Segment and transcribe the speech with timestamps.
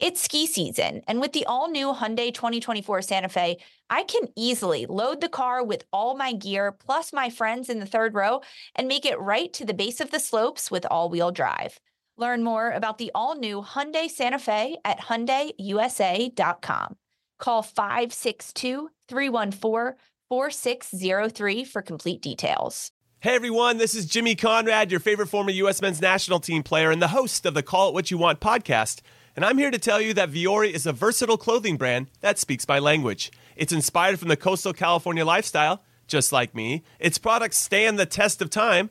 [0.00, 3.58] It's ski season, and with the all new Hyundai 2024 Santa Fe,
[3.88, 7.86] I can easily load the car with all my gear plus my friends in the
[7.86, 8.40] third row
[8.74, 11.78] and make it right to the base of the slopes with all wheel drive.
[12.16, 16.96] Learn more about the all new Hyundai Santa Fe at HyundaiUSA.com.
[17.38, 19.96] Call 562 314
[20.28, 22.90] 4603 for complete details.
[23.20, 25.80] Hey everyone, this is Jimmy Conrad, your favorite former U.S.
[25.80, 29.00] men's national team player and the host of the Call It What You Want podcast
[29.36, 32.68] and I'm here to tell you that Vuori is a versatile clothing brand that speaks
[32.68, 33.32] my language.
[33.56, 36.84] It's inspired from the coastal California lifestyle, just like me.
[36.98, 38.90] Its products stand the test of time,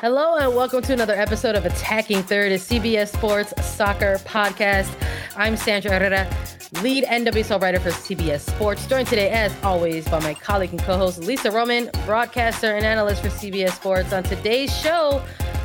[0.00, 4.90] Hello and welcome to another episode of Attacking Third, a CBS Sports soccer podcast.
[5.36, 6.26] I'm Sandra Herrera,
[6.80, 11.18] lead NWSL writer for CBS Sports, joined today, as always, by my colleague and co-host
[11.18, 14.14] Lisa Roman, broadcaster and analyst for CBS Sports.
[14.14, 15.22] On today's show,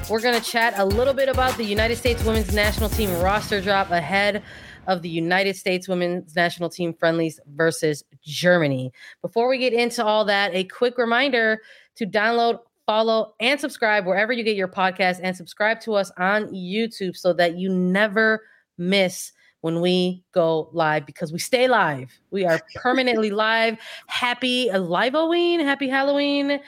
[0.09, 3.61] we're going to chat a little bit about the United States Women's National Team roster
[3.61, 4.43] drop ahead
[4.87, 8.91] of the United States Women's National Team friendlies versus Germany.
[9.21, 11.61] Before we get into all that, a quick reminder
[11.95, 16.47] to download follow, and subscribe wherever you get your podcast and subscribe to us on
[16.47, 18.43] YouTube so that you never
[18.77, 19.31] miss
[19.61, 22.11] when we go live because we stay live.
[22.29, 23.77] We are permanently live.
[24.07, 25.59] Happy live Halloween.
[25.59, 26.59] Happy Halloween.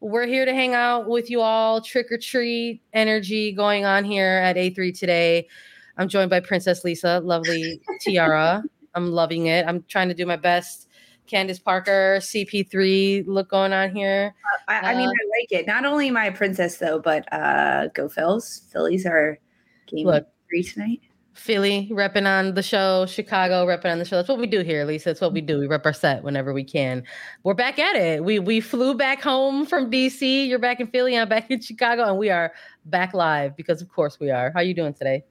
[0.00, 1.80] We're here to hang out with you all.
[1.80, 5.46] Trick or treat energy going on here at A3 today.
[5.96, 8.64] I'm joined by Princess Lisa, lovely tiara.
[8.94, 9.66] I'm loving it.
[9.66, 10.88] I'm trying to do my best
[11.30, 14.34] Candace Parker, CP3 look going on here.
[14.68, 15.66] Uh, I, I, mean, uh, I like it.
[15.66, 18.70] Not only my princess though, but uh go Phils.
[18.72, 19.38] Phillies are
[19.86, 21.00] game look, three tonight.
[21.34, 24.16] Philly repping on the show, Chicago repping on the show.
[24.16, 25.10] That's what we do here, Lisa.
[25.10, 25.58] That's what we do.
[25.58, 27.02] We rep our set whenever we can.
[27.44, 28.24] We're back at it.
[28.24, 30.48] We we flew back home from DC.
[30.48, 31.16] You're back in Philly.
[31.16, 32.52] I'm back in Chicago, and we are
[32.84, 34.50] back live because of course we are.
[34.52, 35.24] How are you doing today?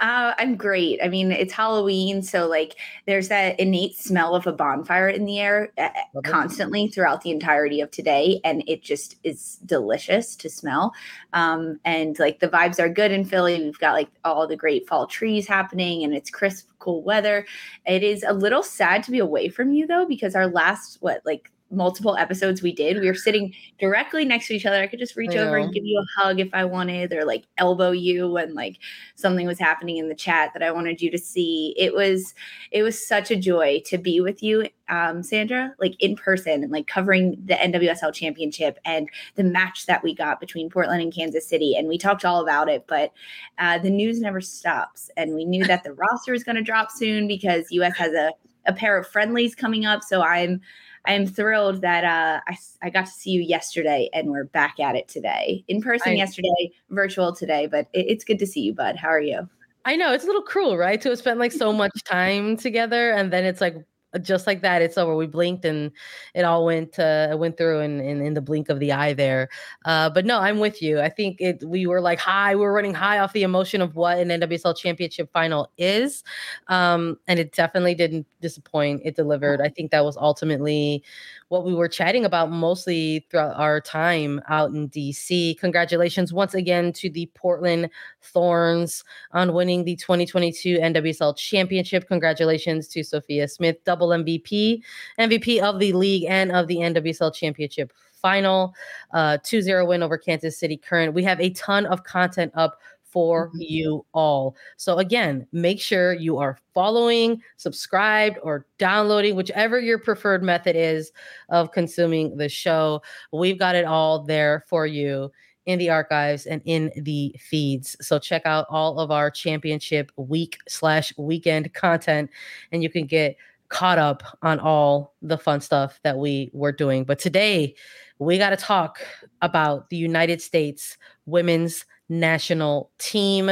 [0.00, 0.98] Uh, I'm great.
[1.02, 5.38] I mean, it's Halloween, so like there's that innate smell of a bonfire in the
[5.38, 5.88] air uh,
[6.24, 10.92] constantly throughout the entirety of today, and it just is delicious to smell.
[11.32, 13.62] Um, and like the vibes are good in Philly.
[13.62, 17.46] We've got like all the great fall trees happening, and it's crisp, cool weather.
[17.86, 21.22] It is a little sad to be away from you though, because our last what
[21.24, 24.80] like multiple episodes we did, we were sitting directly next to each other.
[24.80, 27.44] I could just reach over and give you a hug if I wanted, or like
[27.58, 28.78] elbow you when like
[29.14, 31.74] something was happening in the chat that I wanted you to see.
[31.76, 32.34] It was
[32.70, 36.72] it was such a joy to be with you, um, Sandra, like in person and
[36.72, 41.48] like covering the NWSL championship and the match that we got between Portland and Kansas
[41.48, 41.74] City.
[41.76, 43.12] And we talked all about it, but
[43.58, 45.10] uh, the news never stops.
[45.16, 48.32] And we knew that the roster is going to drop soon because US has a
[48.66, 50.02] a pair of friendlies coming up.
[50.02, 50.60] So I'm
[51.06, 54.96] I'm thrilled that uh, I, I got to see you yesterday and we're back at
[54.96, 55.64] it today.
[55.68, 58.96] In person I, yesterday, virtual today, but it, it's good to see you, bud.
[58.96, 59.48] How are you?
[59.84, 61.00] I know it's a little cruel, right?
[61.02, 63.76] To have spent like so much time together and then it's like
[64.22, 65.14] just like that, it's over.
[65.16, 65.90] We blinked and
[66.34, 69.48] it all went uh, went through in, in, in the blink of the eye there.
[69.84, 71.00] Uh, but no, I'm with you.
[71.00, 71.62] I think it.
[71.64, 72.54] We were like high.
[72.54, 76.22] We were running high off the emotion of what an NWSL championship final is,
[76.68, 79.02] um, and it definitely didn't disappoint.
[79.04, 79.60] It delivered.
[79.60, 81.02] I think that was ultimately
[81.48, 85.56] what we were chatting about mostly throughout our time out in DC.
[85.58, 87.88] Congratulations once again to the Portland
[88.22, 92.08] Thorns on winning the 2022 NWSL Championship.
[92.08, 94.82] Congratulations to Sophia Smith, double MVP,
[95.18, 98.74] MVP of the league and of the NWSL Championship final.
[99.12, 101.14] Uh, 2 0 win over Kansas City Current.
[101.14, 102.78] We have a ton of content up
[103.14, 103.58] for mm-hmm.
[103.60, 104.56] you all.
[104.76, 111.12] So again, make sure you are following, subscribed, or downloading, whichever your preferred method is
[111.48, 113.02] of consuming the show.
[113.32, 115.30] We've got it all there for you
[115.66, 117.96] in the archives and in the feeds.
[118.00, 122.30] So check out all of our championship week slash weekend content,
[122.72, 123.36] and you can get
[123.68, 127.04] caught up on all the fun stuff that we were doing.
[127.04, 127.74] But today,
[128.18, 129.00] we got to talk
[129.42, 130.96] about the United States
[131.26, 133.50] women's national team.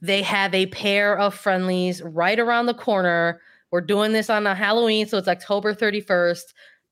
[0.00, 3.40] They have a pair of friendlies right around the corner.
[3.70, 6.42] We're doing this on a Halloween, so it's October 31st.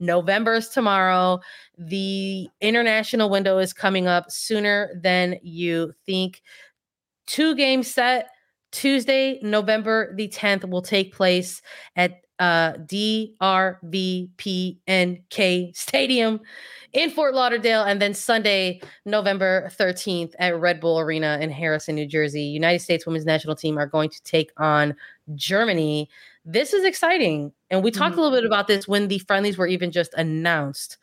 [0.00, 1.40] November is tomorrow.
[1.76, 6.42] The international window is coming up sooner than you think.
[7.26, 8.28] Two game set
[8.70, 11.62] Tuesday, November the 10th, will take place
[11.96, 13.36] at uh, DRVPNK
[15.76, 16.40] Stadium
[16.92, 22.06] in Fort Lauderdale, and then Sunday, November 13th at Red Bull Arena in Harrison, New
[22.06, 22.42] Jersey.
[22.42, 24.94] United States women's national team are going to take on
[25.34, 26.08] Germany.
[26.44, 27.52] This is exciting.
[27.70, 28.20] And we talked mm-hmm.
[28.20, 30.96] a little bit about this when the friendlies were even just announced,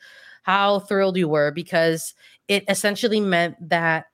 [0.44, 2.14] how thrilled you were because
[2.48, 4.06] it essentially meant that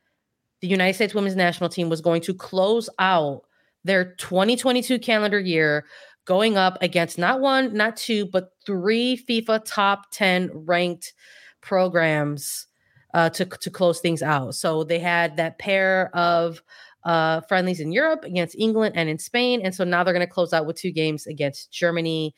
[0.62, 3.44] the United States women's national team was going to close out
[3.84, 5.86] their 2022 calendar year
[6.26, 11.14] going up against not one, not two, but three FIFA top 10 ranked
[11.62, 12.68] programs
[13.14, 14.56] uh, to to close things out.
[14.56, 16.62] So they had that pair of
[17.04, 20.32] uh, friendlies in Europe against England and in Spain, and so now they're going to
[20.32, 22.36] close out with two games against Germany.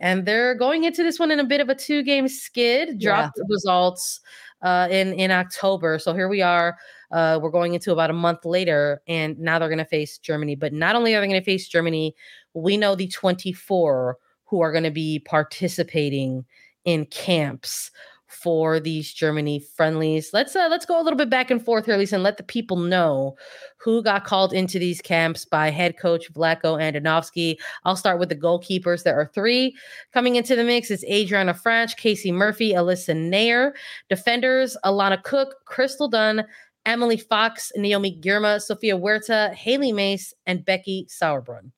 [0.00, 3.38] And they're going into this one in a bit of a two game skid, dropped
[3.38, 3.44] yeah.
[3.48, 4.20] results
[4.64, 5.98] uh, in in October.
[6.00, 6.76] So here we are.
[7.12, 10.56] Uh, we're going into about a month later, and now they're going to face Germany.
[10.56, 12.16] But not only are they going to face Germany,
[12.54, 16.44] we know the 24 who are going to be participating
[16.84, 17.90] in camps
[18.34, 20.30] for these Germany friendlies.
[20.32, 22.42] Let's uh, let's go a little bit back and forth here, Lisa, and let the
[22.42, 23.36] people know
[23.78, 27.56] who got called into these camps by head coach Vlatko Andonovski.
[27.84, 29.02] I'll start with the goalkeepers.
[29.02, 29.76] There are three
[30.12, 30.90] coming into the mix.
[30.90, 33.72] It's Adrianna Franch, Casey Murphy, Alyssa Naeher.
[34.08, 36.44] Defenders, Alana Cook, Crystal Dunn,
[36.86, 41.70] Emily Fox, Naomi Girma, Sofia Huerta, Hailie Mace, and Becky Sauerbrunn.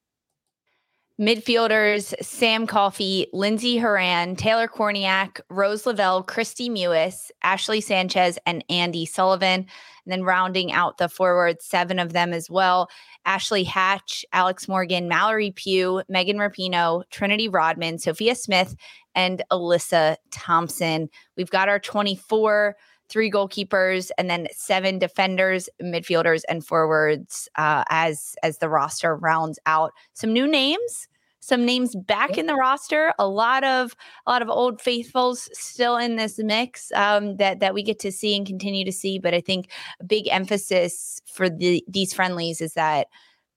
[1.18, 9.08] Midfielders Sam Coffey, Lindsey Horan, Taylor Kornieck, Rose Lavelle, Kristie Mewis, Ashley Sanchez, and Andi
[9.08, 9.60] Sullivan.
[9.60, 12.90] And then rounding out the forwards, seven of them as well
[13.24, 18.76] Ashley Hatch, Alex Morgan, Mallory Pugh, Megan Rapinoe, Trinity Rodman, Sophia Smith,
[19.14, 21.08] and Alyssa Thompson.
[21.36, 22.76] We've got our 24
[23.08, 29.58] three goalkeepers and then seven defenders midfielders and forwards uh, as as the roster rounds
[29.66, 29.92] out.
[30.14, 31.08] Some new names
[31.46, 33.14] some names back in the roster.
[33.20, 33.94] A lot of
[34.26, 38.10] a lot of old faithfuls still in this mix um, that that we get to
[38.10, 39.70] see and continue to see but i think
[40.00, 43.06] a big emphasis for the these friendlies is that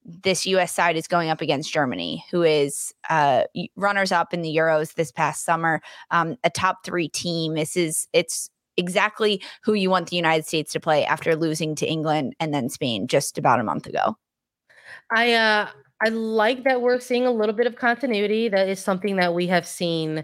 [0.05, 3.43] this US side is going up against Germany, who is uh,
[3.75, 7.53] runners up in the Euros this past summer, um, a top three team.
[7.53, 11.85] This is it's exactly who you want the United States to play after losing to
[11.85, 14.17] England and then Spain just about a month ago.
[15.11, 15.67] I uh
[16.01, 18.47] I like that we're seeing a little bit of continuity.
[18.47, 20.23] That is something that we have seen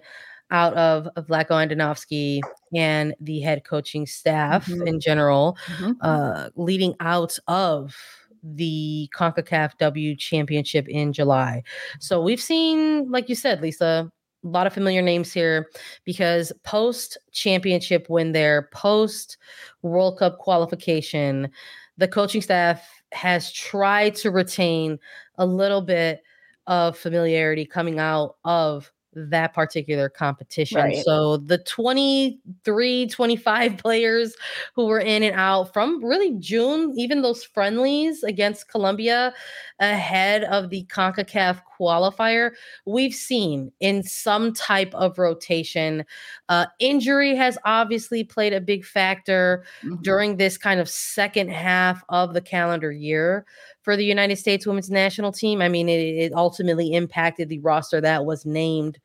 [0.52, 2.40] out of, Vlatko Andonovski
[2.74, 4.88] and the head coaching staff mm-hmm.
[4.88, 5.94] in general, mm-hmm.
[6.02, 7.96] uh, leading out of
[8.44, 11.64] the CONCACAF W championship in July.
[12.00, 14.12] So we've seen, like you said, Lisa,
[14.46, 15.70] a lot of familiar names here
[16.04, 19.38] because post championship win there, post
[19.82, 21.50] World Cup qualification,
[21.98, 25.00] the coaching staff has tried to retain
[25.38, 26.22] a little bit
[26.68, 30.78] of familiarity coming out of that particular competition.
[30.78, 31.04] Right.
[31.04, 34.36] So the 23, 25 players
[34.76, 39.34] who were in and out from really June, even those friendlies against Colombia
[39.80, 42.52] ahead of the CONCACAF qualifier,
[42.86, 46.06] we've seen in some type of rotation.
[46.50, 50.02] Uh, injury has obviously played a big factor mm-hmm.
[50.02, 53.46] during this kind of second half of the calendar year
[53.86, 55.62] for the United States women's national team.
[55.62, 59.00] I mean, it, it ultimately impacted the roster that was named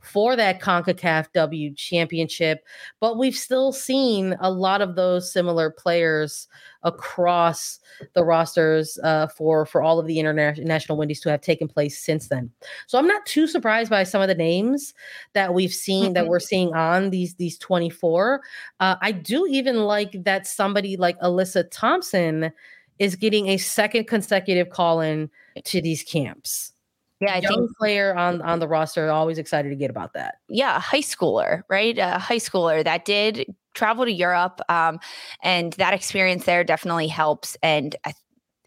[0.00, 2.64] for that CONCACAF W championship,
[3.00, 6.48] but we've still seen a lot of those similar players
[6.82, 7.80] across
[8.14, 12.28] the rosters uh, for for all of the international windies to have taken place since
[12.28, 12.50] then.
[12.86, 14.94] So I'm not too surprised by some of the names
[15.32, 16.12] that we've seen mm-hmm.
[16.14, 18.40] that we're seeing on these these 24.
[18.78, 22.52] Uh, I do even like that somebody like Alyssa Thompson
[22.98, 25.30] is getting a second consecutive call in
[25.64, 26.72] to these camps.
[27.20, 29.10] Yeah, I Young think player on on the roster.
[29.10, 30.36] Always excited to get about that.
[30.48, 31.96] Yeah, high schooler, right?
[31.96, 34.98] A high schooler that did travel to Europe, um,
[35.42, 37.56] and that experience there definitely helps.
[37.62, 38.12] And I,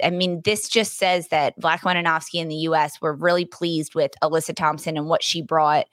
[0.04, 3.00] I mean, this just says that Vlatko Andonovski in the U.S.
[3.02, 5.86] were really pleased with Alyssa Thompson and what she brought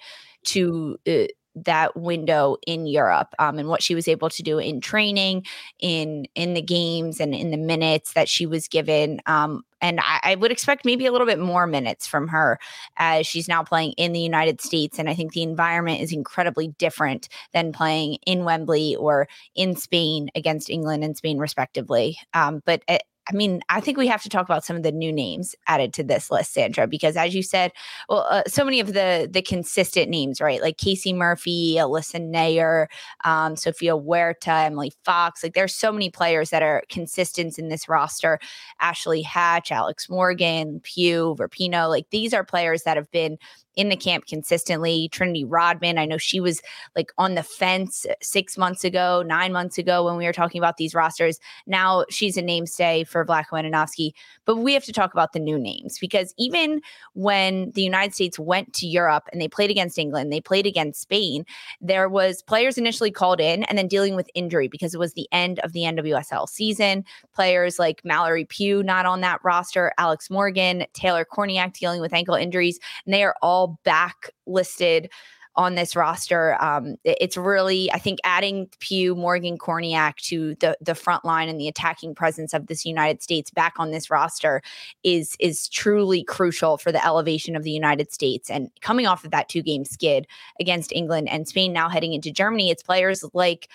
[0.46, 0.96] to.
[1.06, 1.26] Uh,
[1.64, 5.44] that window in Europe um, and what she was able to do in training,
[5.80, 9.20] in in the games, and in the minutes that she was given.
[9.26, 12.58] Um, and I, I, would expect maybe a little bit more minutes from her
[12.96, 14.98] as she's now playing in the United States.
[14.98, 20.30] And I think the environment is incredibly different than playing in Wembley or in Spain
[20.34, 22.18] against England and Spain, respectively.
[22.32, 24.92] Um, but it, I mean, I think we have to talk about some of the
[24.92, 27.72] new names added to this list, Sandra, because as you said,
[28.08, 30.62] well, uh, so many of the the consistent names, right?
[30.62, 32.86] Like Casey Murphy, Alyssa Naeher,
[33.24, 35.42] um, Sofia Huerta, Emily Fox.
[35.42, 38.38] Like there's so many players that are consistent in this roster.
[38.80, 41.88] Ashley Hatch, Alex Morgan, Pugh, Rapinoe.
[41.88, 43.38] Like these are players that have been
[43.76, 45.08] in the camp consistently.
[45.10, 46.62] Trinity Rodman, I know she was
[46.96, 50.78] like on the fence six months ago, nine months ago when we were talking about
[50.78, 51.38] these rosters.
[51.66, 54.12] Now she's a namestay for Vlatko Andonovski.
[54.44, 56.80] But we have to talk about the new names because even
[57.14, 61.00] when the United States went to Europe and they played against England, they played against
[61.00, 61.44] Spain,
[61.80, 65.28] there was players initially called in and then dealing with injury because it was the
[65.32, 67.04] end of the NWSL season.
[67.34, 72.34] Players like Mallory Pugh not on that roster, Alex Morgan, Taylor Kornieck dealing with ankle
[72.34, 75.10] injuries, and they are all back listed
[75.56, 76.56] on this roster.
[76.62, 81.60] Um, it's really, I think, adding Pugh, Morgan, Kornieck to the the front line and
[81.60, 84.62] the attacking presence of this United States back on this roster
[85.02, 88.50] is is truly crucial for the elevation of the United States.
[88.50, 90.26] And coming off of that two game skid
[90.60, 93.68] against England and Spain, now heading into Germany, it's players like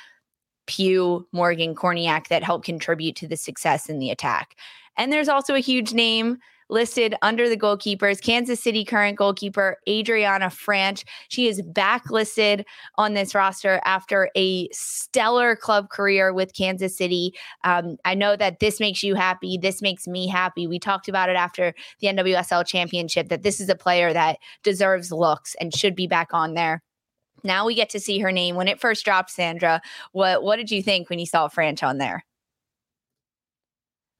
[0.67, 4.55] Pugh, Morgan, Kornieck that help contribute to the success in the attack.
[4.97, 6.37] And there's also a huge name
[6.71, 8.21] listed under the goalkeepers.
[8.21, 11.03] Kansas City current goalkeeper Adrianna Franch.
[11.27, 12.63] She is backlisted
[12.95, 17.33] on this roster after a stellar club career with Kansas City.
[17.63, 19.59] Um, I know that this makes you happy.
[19.61, 20.65] This makes me happy.
[20.65, 25.11] We talked about it after the NWSL championship that this is a player that deserves
[25.11, 26.81] looks and should be back on there.
[27.43, 28.55] Now we get to see her name.
[28.55, 31.97] When it first dropped, Sandra, what what did you think when you saw Franch on
[31.97, 32.23] there?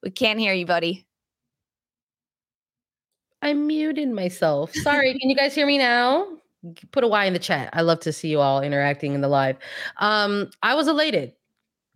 [0.03, 1.05] We can't hear you, buddy.
[3.41, 4.73] I muted myself.
[4.73, 6.27] Sorry, can you guys hear me now?
[6.91, 7.69] Put a Y in the chat.
[7.73, 9.57] I love to see you all interacting in the live.
[9.97, 11.33] Um, I was elated.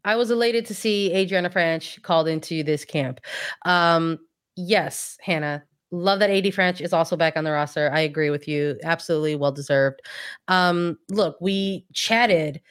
[0.04, 3.20] I was elated to see Adrianna Franch called into this camp.
[3.66, 4.20] Um,
[4.56, 7.92] yes, Hannah, love that AD Franch is also back on the roster.
[7.92, 8.78] I agree with you.
[8.84, 10.02] Absolutely well deserved.
[10.48, 12.62] Um, look, we chatted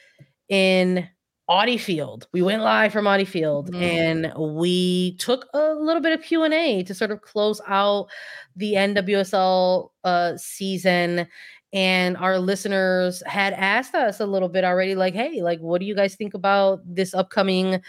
[0.48, 1.08] in
[1.48, 2.26] Audi Field.
[2.32, 3.82] We went live from Audi Field mm-hmm.
[3.82, 8.08] and we took a little bit of Q&A to sort of close out
[8.56, 11.26] the NWSL uh, season.
[11.72, 15.86] And our listeners had asked us a little bit already like hey like what do
[15.86, 17.82] you guys think about this upcoming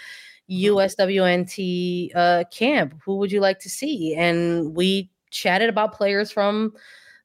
[0.50, 2.96] USWNT uh, camp?
[3.06, 4.16] Who would you like to see?
[4.16, 6.74] And we chatted about players from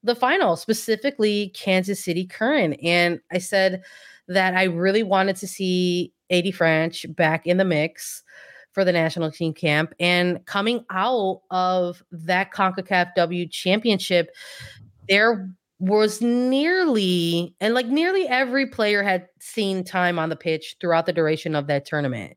[0.02, 2.78] the final specifically Kansas City Current.
[2.82, 3.82] And I said
[4.28, 8.22] that I really wanted to see AD Franch back in the mix
[8.72, 9.92] for the national team camp.
[9.98, 14.30] And coming out of that CONCACAF W championship,
[15.08, 21.06] there was nearly, and like nearly every player had seen time on the pitch throughout
[21.06, 22.36] the duration of that tournament.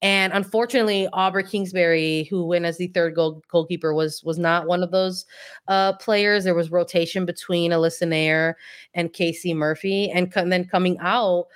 [0.00, 4.84] And unfortunately, Aubrey Kingsbury, who went as the third goal, goalkeeper, was was not one
[4.84, 5.26] of those
[5.66, 6.44] uh, players.
[6.44, 8.54] There was rotation between Alyssa Naeher
[8.94, 11.46] and Casey Murphy, and, co- and then coming out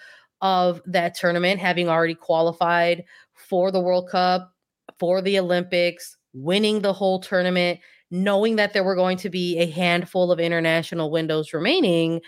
[0.43, 4.53] of that tournament, having already qualified for the World Cup,
[4.99, 7.81] for the Olympics, winning the whole tournament,
[8.11, 12.21] knowing that there were going to be a handful of international windows remaining,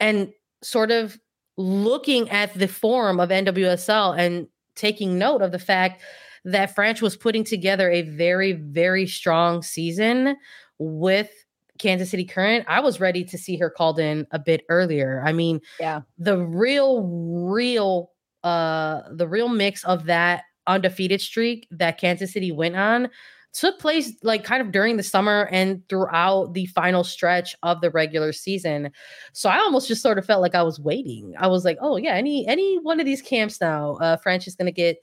[0.00, 1.18] and sort of
[1.56, 6.02] looking at the form of NWSL and taking note of the fact
[6.44, 10.36] that Franch was putting together a very, very strong season
[10.78, 11.30] with
[11.78, 15.22] Kansas City Current, I was ready to see her called in a bit earlier.
[15.24, 18.12] I mean, yeah, the real, real,
[18.44, 23.08] uh, the real mix of that undefeated streak that Kansas City went on
[23.52, 27.90] took place like kind of during the summer and throughout the final stretch of the
[27.90, 28.90] regular season.
[29.32, 31.34] So I almost just sort of felt like I was waiting.
[31.38, 34.54] I was like, oh yeah, any any one of these camps now, uh Franch is
[34.54, 34.98] gonna get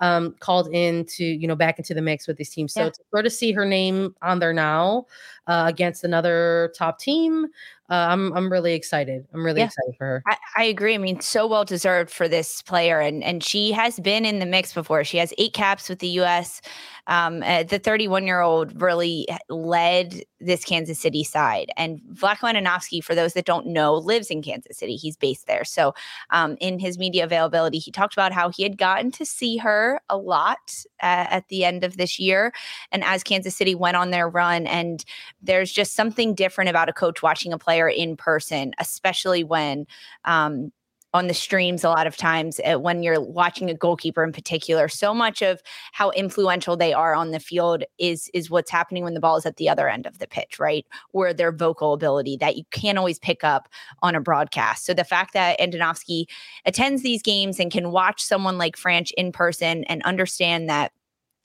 [0.00, 2.72] um, called into you know back into the mix with these teams.
[2.74, 2.90] So yeah.
[2.90, 5.06] to sort of see her name on there now
[5.46, 7.46] uh, against another top team,
[7.90, 9.26] uh, I'm I'm really excited.
[9.32, 9.66] I'm really yeah.
[9.66, 10.22] excited for her.
[10.26, 10.94] I, I, agree.
[10.94, 14.46] I mean, so well deserved for this player, and and she has been in the
[14.46, 15.04] mix before.
[15.04, 16.60] She has eight caps with the U.S.
[17.06, 23.02] Um, uh, the 31 year old really led this Kansas City side, and Vlatko Andonovski,
[23.02, 24.96] for those that don't know, lives in Kansas City.
[24.96, 25.64] He's based there.
[25.64, 25.94] So,
[26.28, 30.02] um, in his media availability, he talked about how he had gotten to see her
[30.10, 32.52] a lot uh, at the end of this year,
[32.92, 35.06] and as Kansas City went on their run, and
[35.40, 39.86] there's just something different about a coach watching a player in person, especially when
[40.24, 40.72] um,
[41.14, 44.88] on the streams a lot of times uh, when you're watching a goalkeeper in particular
[44.88, 49.14] so much of how influential they are on the field is is what's happening when
[49.14, 50.86] the ball is at the other end of the pitch right?
[51.12, 53.68] Or their vocal ability that you can't always pick up
[54.02, 54.84] on a broadcast.
[54.84, 56.26] So the fact that Andonovski
[56.66, 60.92] attends these games and can watch someone like Franch in person and understand that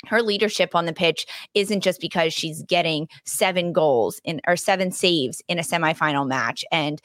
[0.08, 4.92] her leadership on the pitch isn't just because she's getting seven goals in or seven
[4.92, 7.02] saves in a semifinal match and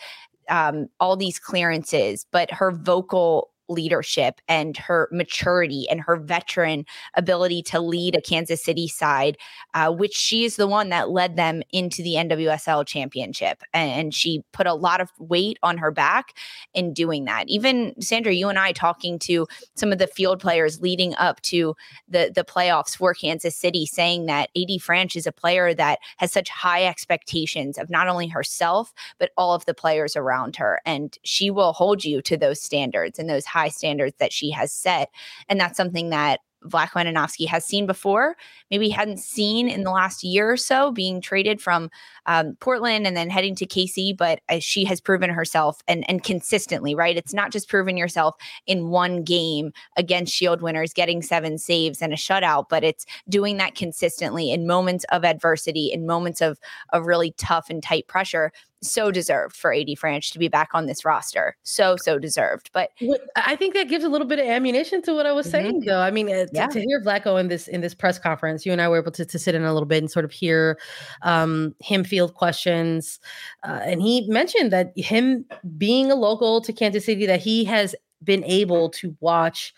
[0.49, 6.85] um, all these clearances, but her vocal leadership and her maturity and her veteran
[7.15, 9.37] ability to lead a Kansas City side,
[9.75, 13.63] uh, which she is the one that led them into the NWSL championship.
[13.73, 16.35] And she put a lot of weight on her back
[16.75, 17.49] in doing that.
[17.49, 21.75] Even Sandra, you and I talking to some of the field players leading up to
[22.09, 26.33] the, the playoffs for Kansas City, saying that AD Franch is a player that has
[26.33, 30.81] such high expectations of not only herself, but all of the players around her.
[30.87, 34.51] And she will hold you to those standards and those high high standards that she
[34.51, 35.11] has set.
[35.49, 38.37] And that's something that Vlatko Andonovski has seen before,
[38.71, 41.89] maybe hadn't seen in the last year or so, being traded from
[42.27, 44.17] um, Portland and then heading to KC.
[44.17, 47.17] But as she has proven herself and and consistently, right?
[47.17, 48.35] It's not just proven yourself
[48.67, 53.57] in one game against Shield winners, getting seven saves and a shutout, but it's doing
[53.59, 56.59] that consistently in moments of adversity, in moments of
[56.93, 60.87] of really tough and tight pressure so deserved for AD Franch to be back on
[60.87, 61.57] this roster.
[61.63, 62.71] So so deserved.
[62.73, 62.91] But
[63.37, 65.53] I think that gives a little bit of ammunition to what I was mm-hmm.
[65.53, 66.01] saying, though.
[66.01, 66.67] I mean, uh, yeah.
[66.67, 69.13] to, to, hear Vlatko in this in this press conference, you and I were able
[69.13, 70.79] to, to sit in a little bit and sort of hear
[71.23, 73.21] um, him field questions,
[73.65, 75.45] uh, and he mentioned that him
[75.77, 79.75] being a local to Kansas City, that he has been able to watch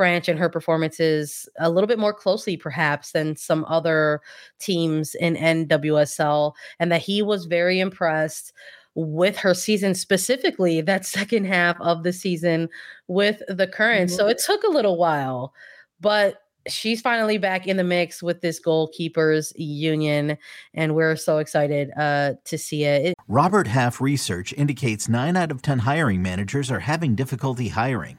[0.00, 4.22] Franch and her performances a little bit more closely, perhaps, than some other
[4.58, 8.52] teams in NWSL, and that he was very impressed
[8.94, 12.68] with her season, specifically that second half of the season
[13.08, 14.08] with the current.
[14.08, 14.16] Mm-hmm.
[14.16, 15.52] So it took a little while,
[16.00, 20.36] but she's finally back in the mix with this goalkeepers union
[20.74, 23.14] and we're so excited uh, to see it.
[23.28, 28.18] robert half research indicates 9 out of 10 hiring managers are having difficulty hiring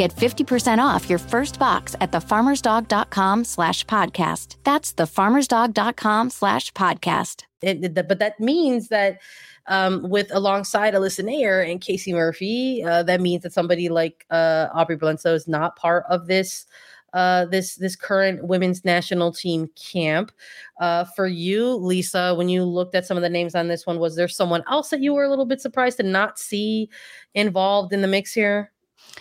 [0.00, 4.56] Get 50% off your first box at thefarmersdog.com slash podcast.
[4.64, 7.42] That's thefarmersdog.com slash podcast.
[7.60, 9.20] But that means that
[9.66, 14.68] um, with alongside Alyssa Naeher and Casey Murphy, uh, that means that somebody like uh,
[14.72, 16.64] Aubrey Bledsoe is not part of this
[17.12, 20.32] uh, this this current women's national team camp.
[20.80, 23.98] Uh, for you, Lisa, when you looked at some of the names on this one,
[23.98, 26.88] was there someone else that you were a little bit surprised to not see
[27.34, 28.72] involved in the mix here?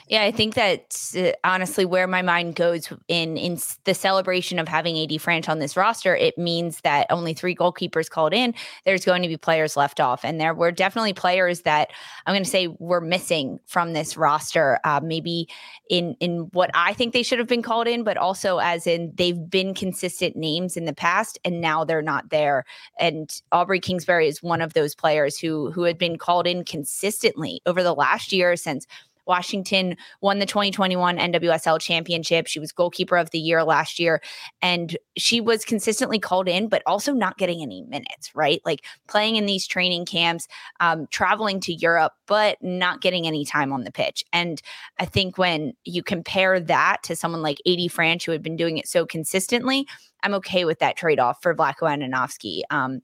[0.08, 4.68] Yeah, I think that's uh, honestly where my mind goes in in the celebration of
[4.68, 6.16] having AD Franch on this roster.
[6.16, 8.56] It means that only three goalkeepers called in.
[8.86, 11.92] There's going to be players left off, and there were definitely players that
[12.26, 14.80] I'm going to say were missing from this roster.
[14.84, 15.48] Uh, maybe
[15.92, 19.14] in in what I think they should have been called in, but also as in
[19.16, 22.66] they've been consistent names in the past, and now they're not there.
[23.00, 27.62] And Aubrey Kingsbury is one of those players who who had been called in consistently
[27.68, 28.88] over the last year since
[29.30, 32.48] Washington won the 2021 NWSL championship.
[32.48, 34.22] She was goalkeeper of the year last year.
[34.62, 38.60] And she was consistently called in, but also not getting any minutes, right?
[38.66, 40.48] Like playing in these training camps,
[40.80, 44.24] um, traveling to Europe, but not getting any time on the pitch.
[44.34, 44.62] And
[44.98, 48.78] I think when you compare that to someone like AD Franch, who had been doing
[48.78, 49.88] it so consistently,
[50.24, 52.62] I'm okay with that trade off for Vlatko Andonovski.
[52.70, 53.02] Um,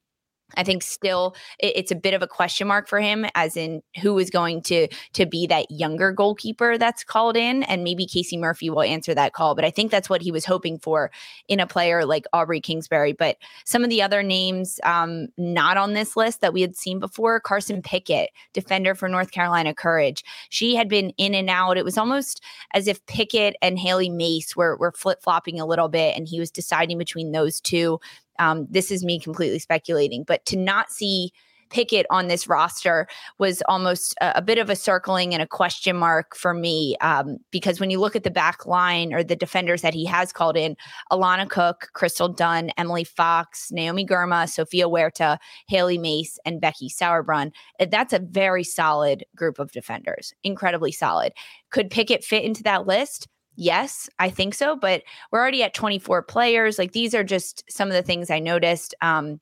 [0.58, 4.18] I think still it's a bit of a question mark for him, as in who
[4.20, 8.70] is going to to be that younger goalkeeper that's called in, and maybe Casey Murphy
[8.70, 9.56] will answer that call.
[9.56, 11.12] But I think that's what he was hoping for
[11.48, 13.14] in a player like Aubrey Kingsbury.
[13.14, 17.00] But some of the other names um, not on this list that we had seen
[17.00, 21.78] before, Carson Pickett, defender for North Carolina Courage, she had been in and out.
[21.78, 22.42] It was almost
[22.74, 26.40] as if Pickett and Hailie Mace were were flip flopping a little bit, and he
[26.40, 28.00] was deciding between those two.
[28.40, 31.32] Um, this is me completely speculating, but to not see
[31.70, 35.96] Pickett on this roster was almost a, a, bit of a circling and a question
[35.96, 39.82] mark for me um, because when you look at the back line or the defenders
[39.82, 40.76] that he has called in,
[41.12, 47.52] Alana Cook, Crystal Dunn, Emily Fox, Naomi Girma, Sofia Huerta, Hailie Mace, and Becky Sauerbrunn,
[47.80, 51.34] eh, that's a very solid group of defenders, incredibly solid.
[51.72, 53.28] Could Pickett fit into that list?
[53.56, 56.78] Yes, I think so, but we're already at 24 players.
[56.78, 58.94] Like these are just some of the things I noticed.
[59.02, 59.40] Um,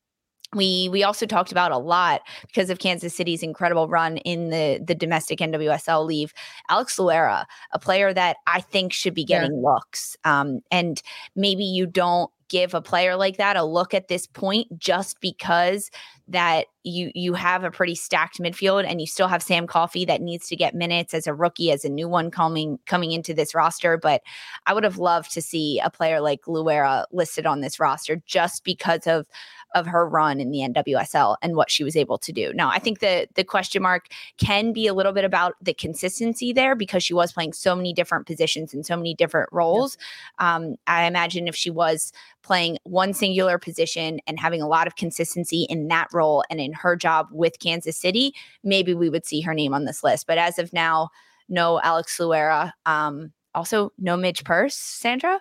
[0.56, 4.80] we we also talked about a lot because of Kansas City's incredible run in the
[4.86, 6.34] the domestic NWSL leave.
[6.70, 9.70] Alex Loera, a player that I think should be getting yeah.
[9.70, 11.02] looks, um, and
[11.36, 15.90] maybe you don't give a player like that a look at this point just because
[16.28, 20.22] that you you have a pretty stacked midfield and you still have Sam Coffey that
[20.22, 23.56] needs to get minutes as a rookie as a new one coming coming into this
[23.56, 24.22] roster but
[24.68, 28.64] I would have loved to see a player like Loera listed on this roster just
[28.64, 29.26] because of
[29.74, 32.54] of her run in the NWSL and what she was able to do.
[32.54, 34.08] Now, I think the the question mark
[34.38, 37.94] can be a little bit about the consistency there because she was playing so many
[37.94, 39.98] different positions and so many different roles.
[40.40, 42.12] Um, I imagine if she was
[42.44, 46.74] playing one singular position and having a lot of consistency in that role and in
[46.74, 48.34] her job with Kansas City,
[48.64, 50.28] maybe we would see her name on this list.
[50.28, 51.10] But as of now,
[51.50, 52.72] no Alex Loera.
[52.86, 55.40] Um, also, no Midge Purce, Sandra.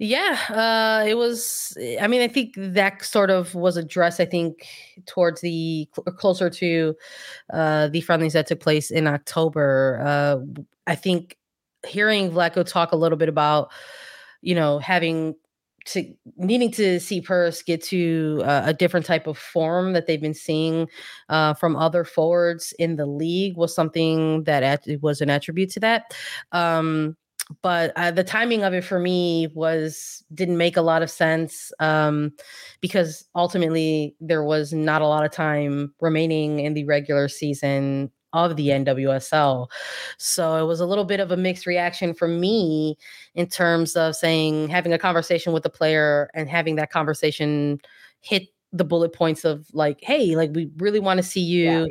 [0.00, 1.76] Yeah, uh, it was.
[2.00, 4.20] I mean, I think that sort of was addressed.
[4.20, 4.64] I think
[5.06, 6.94] towards the cl- closer to
[7.52, 10.00] uh, the friendlies that took place in October.
[10.04, 10.36] Uh,
[10.86, 11.36] I think
[11.86, 13.70] hearing Vlatko talk a little bit about,
[14.40, 15.34] you know, having
[15.86, 20.20] to needing to see Purce get to uh, a different type of form that they've
[20.20, 20.86] been seeing
[21.28, 25.80] uh, from other forwards in the league was something that at- was an attribute to
[25.80, 26.14] that.
[26.52, 27.16] Um,
[27.62, 31.72] but uh, the timing of it for me was didn't make a lot of sense
[31.80, 32.32] um,
[32.80, 38.56] because ultimately there was not a lot of time remaining in the regular season of
[38.56, 39.68] the NWSL.
[40.18, 42.96] So it was a little bit of a mixed reaction for me
[43.34, 47.78] in terms of saying having a conversation with the player and having that conversation
[48.20, 51.86] hit the bullet points of like hey like we really want to see you yeah.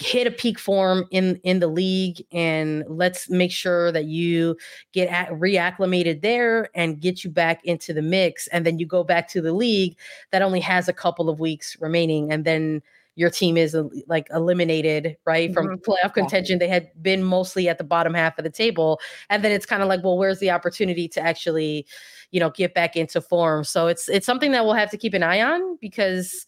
[0.00, 4.56] hit a peak form in in the league and let's make sure that you
[4.92, 9.04] get at, reacclimated there and get you back into the mix and then you go
[9.04, 9.96] back to the league
[10.30, 12.80] that only has a couple of weeks remaining and then
[13.16, 15.90] your team is like eliminated right from mm-hmm.
[15.90, 19.00] playoff contention they had been mostly at the bottom half of the table
[19.30, 21.86] and then it's kind of like well where's the opportunity to actually
[22.30, 25.14] you know get back into form so it's it's something that we'll have to keep
[25.14, 26.46] an eye on because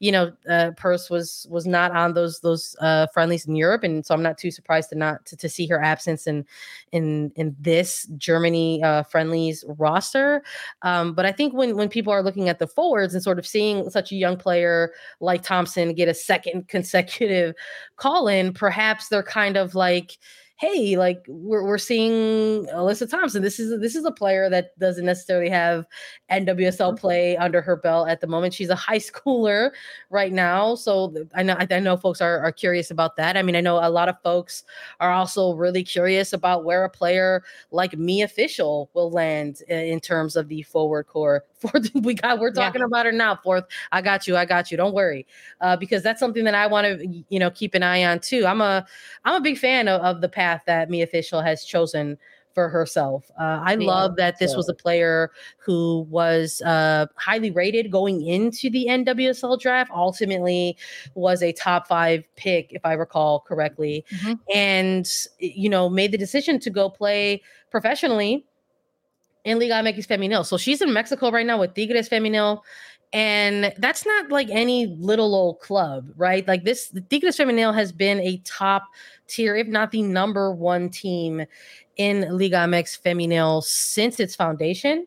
[0.00, 4.04] you know, uh, Purce was was not on those those uh, friendlies in Europe, and
[4.04, 6.46] so I'm not too surprised to not to, to see her absence in
[6.90, 10.42] in in this Germany uh, friendlies roster.
[10.80, 13.46] Um, but I think when when people are looking at the forwards and sort of
[13.46, 17.54] seeing such a young player like Thompson get a second consecutive
[17.96, 20.16] call in, perhaps they're kind of like
[20.60, 23.42] hey, like we're we're seeing Alyssa Thompson.
[23.42, 25.86] This is this is a player that doesn't necessarily have
[26.30, 26.96] NWSL mm-hmm.
[26.96, 28.52] play under her belt at the moment.
[28.52, 29.70] She's a high schooler
[30.10, 33.38] right now, so I know I know folks are are curious about that.
[33.38, 34.62] I mean, I know a lot of folks
[35.00, 40.36] are also really curious about where a player like Mia Fishel will land in terms
[40.36, 41.44] of the forward core.
[41.70, 42.86] Fourth, we got we're talking yeah.
[42.86, 43.36] about her now.
[43.36, 44.76] Fourth, I got you, I got you.
[44.76, 45.26] Don't worry,
[45.60, 48.46] uh, because that's something that I want to you know keep an eye on too.
[48.46, 48.86] I'm a
[49.24, 52.16] I'm a big fan of, of the path that Mia Fishel has chosen
[52.54, 53.30] for herself.
[53.38, 54.56] Uh, I yeah, love that this so.
[54.56, 59.90] was a player who was uh, highly rated going into the NWSL draft.
[59.94, 60.76] Ultimately,
[61.14, 64.32] was a top five pick, if I recall correctly, mm-hmm.
[64.54, 68.46] and you know made the decision to go play professionally
[69.44, 70.44] in Liga MX Femenil.
[70.44, 72.62] So she's in Mexico right now with Tigres Femenil
[73.12, 76.46] And that's not like any little old club, right?
[76.46, 78.84] Like this, the Tigres Femenil has been a top
[79.26, 81.44] tier, if not the number one team
[81.96, 85.06] in Liga MX Femenil since its foundation.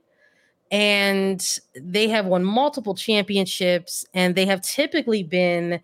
[0.69, 5.79] And they have won multiple championships, and they have typically been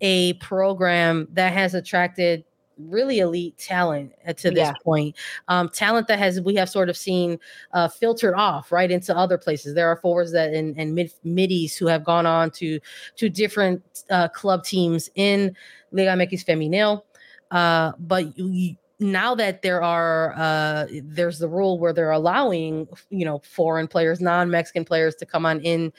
[0.00, 2.44] a program that has attracted
[2.88, 4.72] really elite talent uh, to this yeah.
[4.84, 5.16] point.
[5.48, 7.38] Um, talent that has we have sort of seen
[7.72, 9.74] uh, filtered off right into other places.
[9.74, 12.80] There are forwards that and, and mid middies who have gone on to
[13.16, 15.56] to different uh, club teams in
[15.92, 17.02] Liga MX Femenil.
[17.50, 23.24] Uh, but you, now that there are uh, there's the rule where they're allowing you
[23.24, 25.92] know foreign players, non-Mexican players to come on in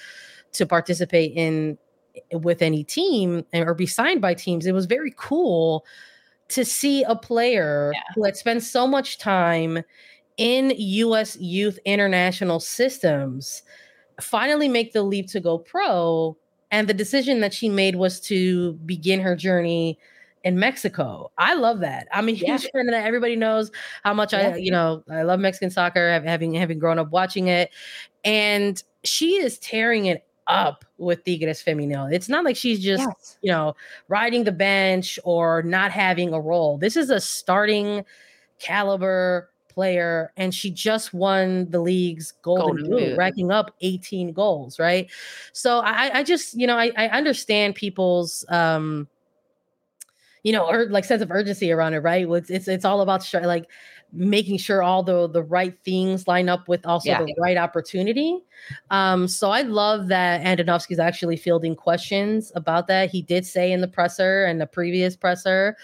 [0.54, 1.78] to participate in
[2.34, 4.66] with any team or be signed by teams.
[4.66, 5.86] It was very cool
[6.52, 8.02] to see a player yeah.
[8.16, 9.84] who had spent so much time
[10.38, 13.64] in US youth international systems
[14.20, 16.38] finally make the leap to go pro.
[16.70, 20.00] And the decision that she made was to begin her journey
[20.44, 21.32] in Mexico.
[21.38, 22.08] I love that.
[22.12, 22.70] I'm a huge yeah.
[22.74, 23.06] fan of that.
[23.06, 23.72] Everybody knows
[24.04, 24.54] how much yeah.
[24.54, 27.70] I, you know, I love Mexican soccer, having having grown up watching it.
[28.24, 32.14] And she is tearing it up with Tigres Femenil.
[32.14, 33.38] It's not like she's just, yes.
[33.42, 33.76] you know,
[34.08, 36.78] riding the bench or not having a role.
[36.78, 38.06] This is a starting
[38.60, 44.80] caliber player, and she just won the league's golden, golden boot, racking up 18 goals,
[44.80, 45.10] right?
[45.54, 49.08] So I, I just, you know, I, I understand people's um
[50.44, 52.28] you know, or like sense of urgency around it, right?
[52.28, 53.70] It's it's, it's all about like
[54.14, 57.24] making sure all the the right things line up with also yeah.
[57.24, 58.40] the right opportunity.
[58.90, 63.10] Um, so I love that Andonovski is actually fielding questions about that.
[63.10, 65.78] He did say in the presser and the previous presser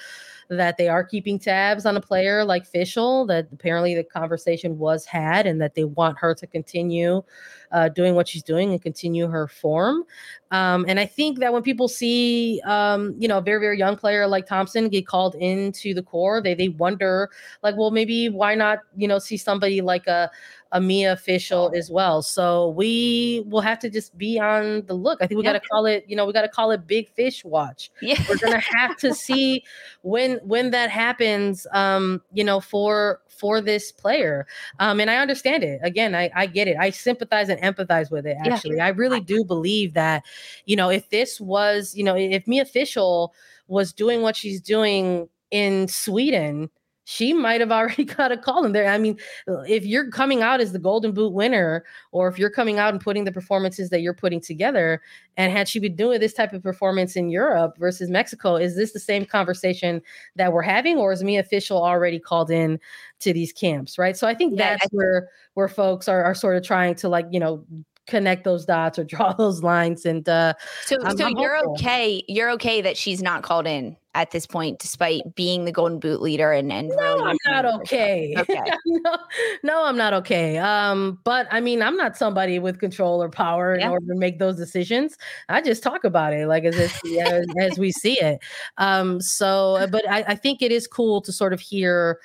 [0.49, 5.05] that they are keeping tabs on a player like Fishel, that apparently the conversation was
[5.05, 7.21] had and that they want her to continue
[7.71, 10.03] uh, doing what she's doing and continue her form.
[10.51, 13.97] Um, and I think that when people see, um, you know, a very, very young
[13.97, 17.29] player like Thompson get called into the core, they they wonder,
[17.63, 20.31] like, well, maybe why not, you know, see somebody like a
[20.71, 22.21] a Mia Fishel as well.
[22.21, 25.19] So we will have to just be on the look.
[25.21, 25.53] I think we yeah.
[25.53, 27.91] got to call it, you know, we got to call it Big Fish Watch.
[28.01, 28.21] Yeah.
[28.27, 29.63] We're gonna have to see
[30.01, 31.67] when when that happens.
[31.71, 34.45] Um, you know, for for this player.
[34.79, 35.79] Um, and I understand it.
[35.83, 36.77] Again, I I get it.
[36.77, 38.37] I sympathize and empathize with it.
[38.45, 38.85] Actually, yeah.
[38.85, 40.23] I really do believe that,
[40.65, 43.33] you know, if this was, you know, if Mia Fishel
[43.67, 46.69] was doing what she's doing in Sweden
[47.09, 48.89] she might have already got a call in there.
[48.89, 49.17] I mean,
[49.65, 53.01] if you're coming out as the Golden Boot winner, or if you're coming out and
[53.01, 55.01] putting the performances that you're putting together,
[55.37, 58.91] and had she been doing this type of performance in Europe versus Mexico, is this
[58.91, 60.01] the same conversation
[60.35, 62.77] that we're having, or is Mia Fishel already called in
[63.19, 63.97] to these camps?
[63.97, 64.17] Right.
[64.17, 67.07] So I think yeah, that's I- where where folks are, are sort of trying to
[67.07, 67.65] like you know
[68.07, 70.53] connect those dots or draw those lines and uh
[70.85, 71.73] so I'm, so I'm you're hopeful.
[71.73, 75.99] okay you're okay that she's not called in at this point, despite being the Golden
[75.99, 78.33] Boot leader and and no, really I'm not okay.
[78.35, 79.15] Okay, no,
[79.63, 80.57] no, I'm not okay.
[80.57, 83.91] Um, but I mean, I'm not somebody with control or power in yeah.
[83.91, 85.17] order to make those decisions.
[85.49, 88.39] I just talk about it like as if, as, as we see it.
[88.79, 92.19] Um, so, uh, but I, I think it is cool to sort of hear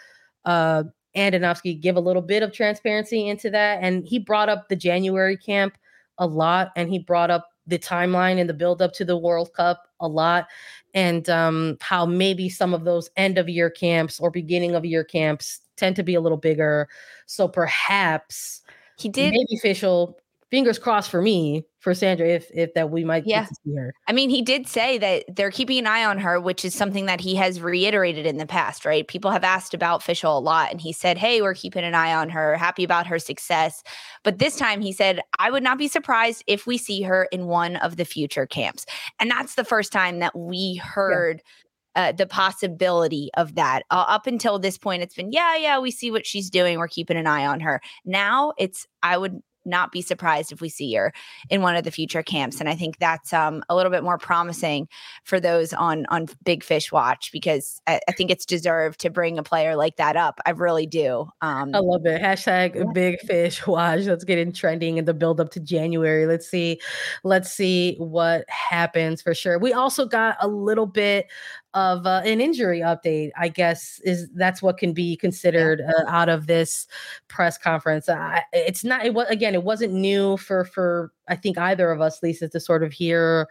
[0.46, 0.84] uh
[1.16, 5.36] Andonovski give a little bit of transparency into that, and he brought up the January
[5.36, 5.76] camp
[6.18, 9.52] a lot, and he brought up the timeline and the build up to the World
[9.54, 10.48] Cup a lot
[10.94, 15.04] and um, how maybe some of those end of year camps or beginning of year
[15.04, 16.88] camps tend to be a little bigger.
[17.26, 18.62] So perhaps
[18.98, 20.18] he did maybe Fishel
[20.52, 23.46] fingers crossed for me for Sandra if if that we might yeah.
[23.46, 23.94] see her.
[24.06, 27.06] I mean, he did say that they're keeping an eye on her, which is something
[27.06, 29.08] that he has reiterated in the past, right?
[29.08, 32.14] People have asked about Fishel a lot, and he said, "Hey, we're keeping an eye
[32.14, 32.56] on her.
[32.56, 33.82] Happy about her success."
[34.22, 37.46] But this time, he said, "I would not be surprised if we see her in
[37.46, 38.84] one of the future camps,"
[39.18, 41.38] and that's the first time that we heard.
[41.38, 41.48] Yeah.
[41.94, 43.82] Uh, the possibility of that.
[43.90, 46.78] Uh, up until this point, it's been, yeah, yeah, we see what she's doing.
[46.78, 47.82] We're keeping an eye on her.
[48.06, 51.12] Now it's, I would not be surprised if we see her
[51.50, 52.60] in one of the future camps.
[52.60, 54.88] And I think that's um, a little bit more promising
[55.24, 59.38] for those on on Big Fish Watch because I, I think it's deserved to bring
[59.38, 60.40] a player like that up.
[60.46, 61.28] I really do.
[61.40, 62.20] Um, I love it.
[62.20, 62.84] Hashtag yeah.
[62.92, 64.04] Big Fish Watch.
[64.04, 66.26] Let's get in trending in the build up to January.
[66.26, 66.80] Let's see.
[67.24, 69.58] Let's see what happens for sure.
[69.58, 71.26] We also got a little bit
[71.74, 76.28] of uh, an injury update i guess is that's what can be considered uh, out
[76.28, 76.86] of this
[77.28, 78.08] press conference.
[78.52, 82.22] It's not it was again it wasn't new for for i think either of us
[82.22, 83.48] lisa to sort of hear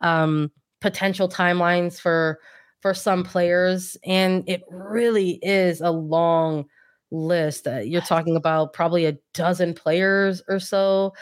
[0.00, 2.40] um potential timelines for
[2.80, 6.64] for some players and it really is a long
[7.12, 7.66] list.
[7.66, 11.12] Uh, you're talking about probably a dozen players or so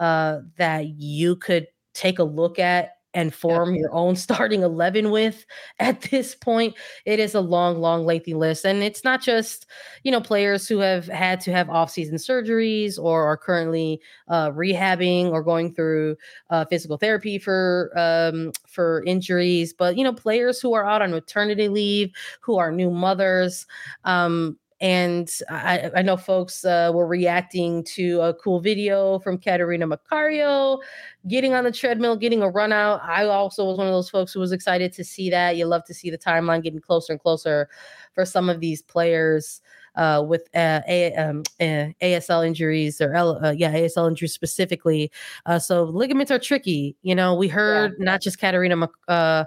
[0.00, 5.46] uh that you could take a look at and form your own starting 11 with
[5.78, 9.66] at this point it is a long long lengthy list and it's not just
[10.02, 15.30] you know players who have had to have off-season surgeries or are currently uh, rehabbing
[15.30, 16.16] or going through
[16.50, 21.10] uh, physical therapy for um, for injuries but you know players who are out on
[21.10, 23.66] maternity leave who are new mothers
[24.04, 29.88] um, and I, I know folks uh, were reacting to a cool video from Catarina
[29.88, 30.78] Macario
[31.26, 33.00] getting on the treadmill, getting a run out.
[33.02, 35.56] I also was one of those folks who was excited to see that.
[35.56, 37.68] You love to see the timeline getting closer and closer
[38.14, 39.60] for some of these players.
[39.96, 45.10] Uh, with uh, a, um, uh, ASL injuries or L, uh, yeah ASL injuries specifically.
[45.44, 46.94] Uh, so ligaments are tricky.
[47.02, 48.04] You know, we heard yeah.
[48.04, 49.44] not just Catarina, uh,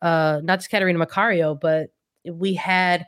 [0.00, 1.90] not just Catarina Macario, but
[2.24, 3.04] we had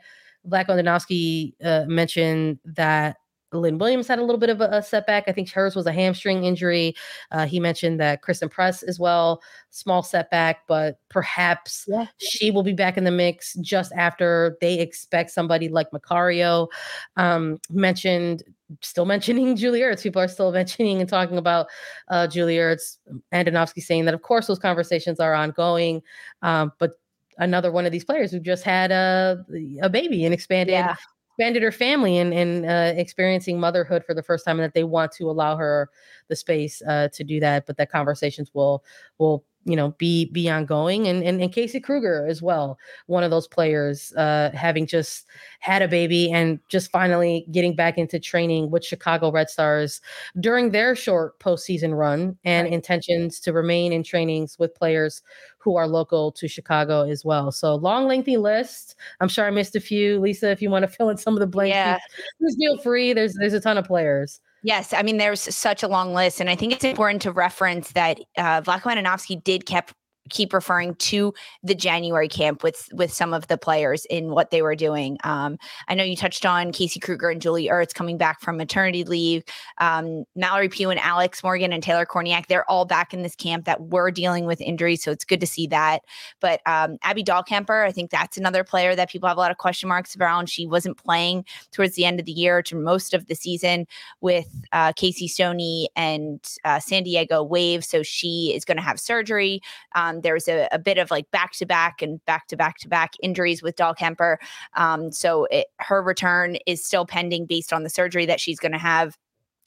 [0.49, 3.17] Vlatko Andonovski uh, mentioned that
[3.53, 5.25] Lynn Williams had a little bit of a, a setback.
[5.27, 6.95] I think hers was a hamstring injury.
[7.31, 12.05] Uh, he mentioned that Christen Press as well, small setback, but perhaps yeah.
[12.17, 16.67] she will be back in the mix just after they expect somebody like Macario.
[17.15, 18.43] Um, mentioned,
[18.81, 20.03] still mentioning Julie Ertz.
[20.03, 21.67] People are still mentioning and talking about
[22.09, 22.97] uh, Julie Ertz.
[23.31, 26.01] Andonovski saying that, of course, those conversations are ongoing,
[26.41, 26.99] um, but
[27.37, 29.45] another one of these players who just had a
[29.81, 30.95] a baby and expanded yeah.
[31.31, 34.83] expanded her family and and uh, experiencing motherhood for the first time, and that they
[34.83, 35.89] want to allow her
[36.27, 37.65] the space uh, to do that.
[37.65, 38.83] But that conversations will
[39.17, 43.31] will you know be be ongoing and and, and casey krueger as well one of
[43.31, 45.25] those players uh having just
[45.59, 50.01] had a baby and just finally getting back into training with chicago red stars
[50.39, 52.73] during their short postseason run and right.
[52.73, 55.21] intentions to remain in trainings with players
[55.57, 57.51] who are local to chicago as well.
[57.51, 58.95] So long lengthy list.
[59.21, 60.19] I'm sure i missed a few.
[60.19, 61.99] Lisa if you want to fill in some of the blanks yeah.
[62.39, 63.13] please feel free.
[63.13, 66.49] There's there's a ton of players Yes, I mean there's such a long list, and
[66.49, 69.93] I think it's important to reference that uh, Andonovski did kept
[70.29, 71.33] keep referring to
[71.63, 75.17] the January camp with with some of the players in what they were doing.
[75.23, 75.57] Um,
[75.87, 79.43] I know you touched on Casey Krueger and Julie Ertz coming back from maternity leave.
[79.79, 83.65] Um, Mallory Pugh and Alex Morgan and Taylor Kornieck, they're all back in this camp
[83.65, 86.03] that were dealing with injuries, so it's good to see that.
[86.39, 89.57] But um, Abby Dahlkemper, I think that's another player that people have a lot of
[89.57, 90.49] question marks around.
[90.49, 93.87] She wasn't playing towards the end of the year to most of the season
[94.21, 98.99] with uh, Casey Stoney and uh, San Diego Wave, so she is going to have
[98.99, 99.61] surgery.
[99.95, 102.77] Um, um, was a, a, bit of like back to back and back to back
[102.79, 104.37] to back injuries with Dahlkemper.
[104.75, 108.71] Um, so it, her return is still pending based on the surgery that she's going
[108.71, 109.17] to have.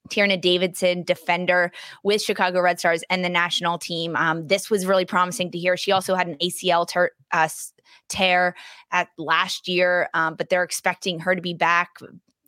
[0.08, 1.72] Tierna Davidson, defender
[2.04, 4.14] with Chicago Red Stars and the national team.
[4.14, 5.76] Um, this was really promising to hear.
[5.76, 7.48] She also had an ACL ter- uh,
[8.08, 8.54] tear
[8.92, 11.90] at last year, um, but they're expecting her to be back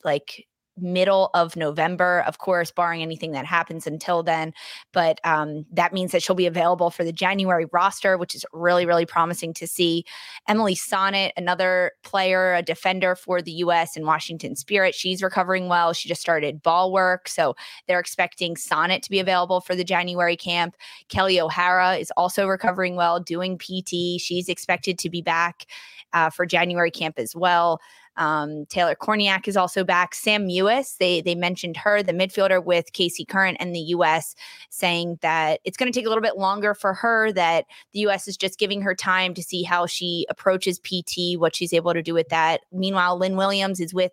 [0.04, 0.46] like
[0.80, 4.52] middle of November, of course, barring anything that happens until then.
[4.92, 8.86] But um, that means that she'll be available for the January roster, which is really,
[8.86, 10.04] really promising to see.
[10.48, 13.96] Emily Sonnett, another player, a defender for the U.S.
[13.96, 15.92] and Washington Spirit, she's recovering well.
[15.92, 17.28] She just started ball work.
[17.28, 17.54] So
[17.86, 20.76] they're expecting Sonnett to be available for the January camp.
[21.08, 24.20] Kelly O'Hara is also recovering well, doing PT.
[24.20, 25.66] She's expected to be back
[26.12, 27.80] uh, for January camp as well.
[28.18, 30.14] Um, Taylor Kornieck is also back.
[30.14, 34.35] Sam Mewis, they they mentioned her, the midfielder with KC Current and the U.S.,
[34.70, 37.33] saying that it's going to take a little bit longer for her.
[37.33, 38.28] That the U.S.
[38.28, 42.02] is just giving her time to see how she approaches PT, what she's able to
[42.02, 42.62] do with that.
[42.72, 44.12] Meanwhile, Lynn Williams is with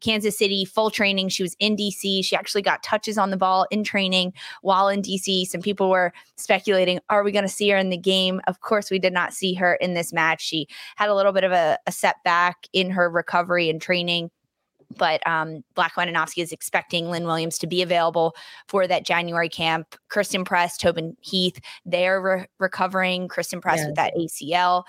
[0.00, 1.28] Kansas City, full training.
[1.28, 2.24] She was in DC.
[2.24, 4.32] She actually got touches on the ball in training
[4.62, 5.46] while in DC.
[5.46, 8.40] Some people were speculating, are we going to see her in the game?
[8.46, 10.42] Of course, we did not see her in this match.
[10.42, 14.30] She had a little bit of a, a setback in her recovery and training
[14.96, 18.34] but um, Vlatko Andonovski is expecting Lynn Williams to be available
[18.68, 19.96] for that January camp.
[20.08, 23.28] Christen Press, Tobin Heath, they're re- recovering.
[23.28, 23.86] Christen Press yes.
[23.86, 24.84] with that ACL.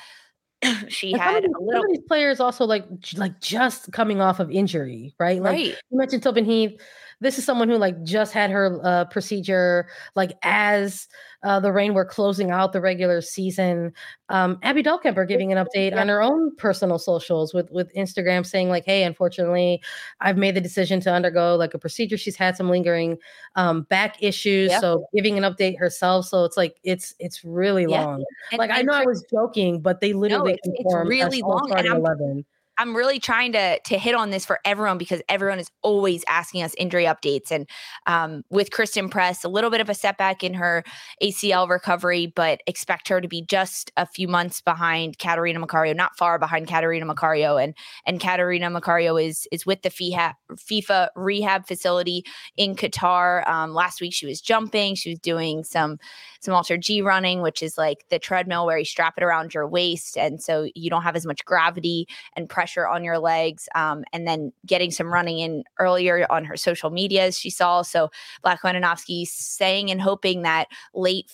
[0.88, 1.82] she and had these, a little.
[1.82, 5.41] Some of these players also like like just coming off of injury, right?
[5.41, 5.78] Like right.
[5.89, 6.80] you mentioned Tobin Heath.
[7.19, 11.08] This is someone who like just had her uh, procedure like as
[11.43, 13.93] uh, the Reign were closing out the regular season.
[14.30, 16.01] Um, Abby Dahlkemper giving an update yeah.
[16.01, 19.82] on her own personal socials with with Instagram saying like, "Hey, unfortunately,
[20.19, 22.17] I've made the decision to undergo like a procedure.
[22.17, 23.17] She's had some lingering
[23.56, 24.80] um, back issues, yeah.
[24.80, 26.25] so giving an update herself.
[26.25, 28.03] So it's like it's it's really yeah.
[28.03, 28.25] long.
[28.51, 31.41] And, like and I know I was joking, but they literally no, it's, it's really
[31.41, 31.71] long.
[31.75, 32.45] And I'm, 11
[32.80, 36.62] I'm really trying to to hit on this for everyone because everyone is always asking
[36.62, 37.52] us injury updates.
[37.52, 37.68] And
[38.06, 40.84] um, with Christen Press, a little bit of a setback in her
[41.22, 46.18] ACL recovery, but expect her to be just a few months behind Catarina Macario, not
[46.18, 47.62] far behind Catarina Macario.
[47.62, 47.74] And
[48.06, 52.23] and Catarina Macario is is with the FIFA, FIFA rehab facility
[52.58, 53.48] in Qatar.
[53.48, 55.98] Um, last week she was jumping, she was doing some
[56.42, 60.17] some AlterG running, which is like the treadmill where you strap it around your waist.
[60.17, 63.70] And so you don't have as much gravity and pressure on your legs.
[63.76, 67.82] Um, and then getting some running in earlier on her social medias, she saw.
[67.82, 68.10] So
[68.44, 71.32] Vlatko Andonovski saying and hoping that late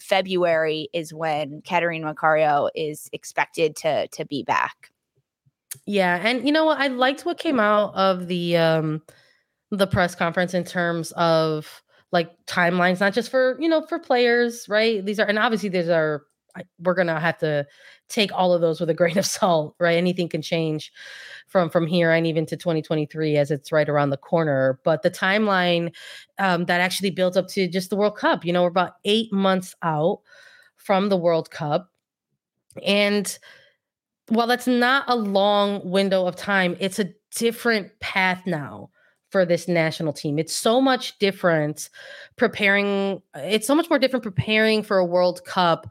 [0.00, 4.90] February is when Catarina Macario is expected to, to be back.
[5.86, 6.20] Yeah.
[6.22, 6.78] And you know what?
[6.78, 9.02] I liked what came out of the, um,
[9.70, 14.68] the press conference in terms of like timelines, not just for, you know, for players,
[14.68, 15.04] right?
[15.04, 16.24] These are, and obviously these are,
[16.78, 17.66] we're to have to
[18.08, 19.96] take all of those with a grain of salt, right?
[19.96, 20.92] Anything can change
[21.48, 24.80] from from here and even to 2023 as it's right around the corner.
[24.84, 25.92] But the timeline
[26.38, 29.32] um, that actually builds up to just the World Cup, you know, we're about eight
[29.32, 30.20] months out
[30.76, 31.90] from the World Cup,
[32.84, 33.38] and
[34.28, 38.90] while that's not a long window of time, it's a different path now
[39.30, 40.38] for this national team.
[40.38, 41.88] It's so much different
[42.36, 45.90] preparing, it's so much more different preparing for a World Cup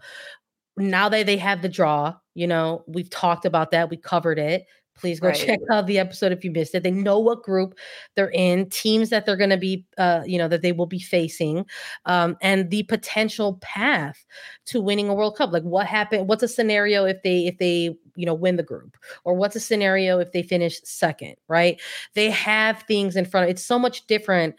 [0.78, 2.16] now that they have the draw.
[2.34, 4.66] You know, we've talked about that, we covered it.
[5.02, 5.36] Please go right.
[5.36, 6.84] check out the episode if you missed it.
[6.84, 7.78] They know what group
[8.16, 11.00] they're in, teams that they're going to be, uh, you know, that they will be
[11.00, 11.66] facing,
[12.06, 14.26] um, and the potential path
[14.68, 15.52] to winning a World Cup.
[15.52, 16.28] Like, what happened?
[16.28, 19.60] What's a scenario if they if they you know win the group, or what's a
[19.60, 21.36] scenario if they finish second?
[21.48, 21.82] Right?
[22.14, 23.46] They have things in front.
[23.46, 24.56] Of It's so much different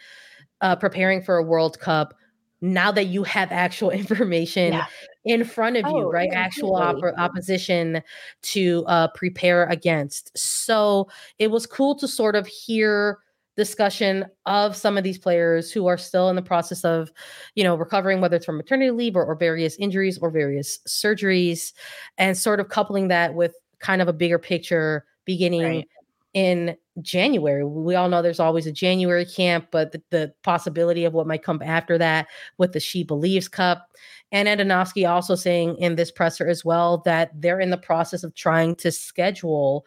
[0.60, 2.14] uh, preparing for a World Cup
[2.60, 4.86] now that you have actual information yeah
[5.24, 6.30] in front of oh, you, right?
[6.32, 8.02] Actual op- opposition
[8.42, 10.36] to uh, prepare against.
[10.36, 11.08] So
[11.38, 13.18] it was cool to sort of hear
[13.56, 17.12] discussion of some of these players who are still in the process of,
[17.54, 21.72] you know, recovering, whether it's from maternity leave or, or various injuries or various surgeries,
[22.18, 25.88] and sort of coupling that with kind of a bigger picture beginning right.
[26.32, 27.64] in January.
[27.64, 31.42] We all know there's always a January camp, but the, the, possibility of what might
[31.42, 33.88] come after that with the SheBelieves Cup.
[34.32, 38.34] And Andonovski also saying in this presser as well that they're in the process of
[38.34, 39.86] trying to schedule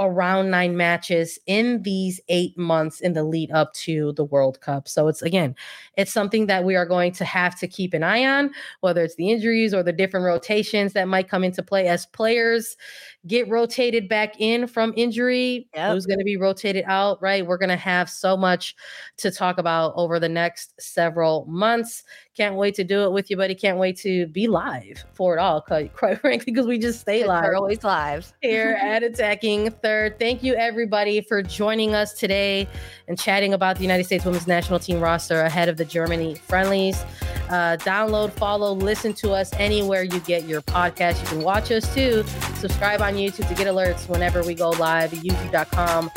[0.00, 4.88] around nine matches in these eight months in the lead up to the World Cup.
[4.88, 5.54] So it's again,
[5.96, 8.50] it's something that we are going to have to keep an eye on,
[8.80, 12.78] whether it's the injuries or the different rotations that might come into play as players
[13.26, 15.68] get rotated back in from injury.
[15.74, 15.92] Yep.
[15.92, 17.46] Who's going to be rotated out, right?
[17.46, 18.74] We're going to have so much
[19.18, 22.02] to talk about over the next several months.
[22.34, 23.54] Can't wait to do it with you, buddy.
[23.54, 27.44] Can't wait to be live for it all, quite frankly, because we just stay live.
[27.44, 30.18] We're always live here at Attacking Third.
[30.18, 32.66] Thank you, everybody, for joining us today
[33.08, 37.04] and chatting about the United States women's national team roster ahead of the Germany friendlies.
[37.50, 41.20] Uh, download, follow, listen to us anywhere you get your podcast.
[41.20, 42.24] You can watch us too.
[42.60, 45.12] Subscribe on YouTube to get alerts whenever we go live.
[45.12, 46.10] YouTube.com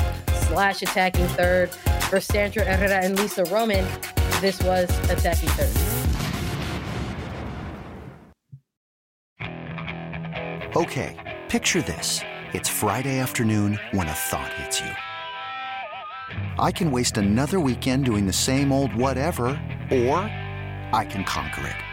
[0.48, 1.70] slash attacking third.
[2.10, 3.88] For Sandra Herrera and Lisa Roman,
[4.42, 5.72] this was Attacking Third.
[10.76, 12.20] Okay, picture this.
[12.52, 14.92] It's Friday afternoon when a thought hits you.
[16.60, 19.46] I can waste another weekend doing the same old whatever,
[19.90, 20.18] or
[20.92, 21.93] I can conquer it.